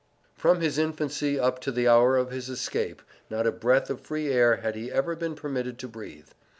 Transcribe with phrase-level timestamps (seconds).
[0.33, 4.29] From his infancy up to the hour of his escape, not a breath of free
[4.29, 6.29] air had he ever been permitted to breathe.